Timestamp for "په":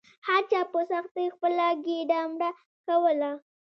0.71-0.79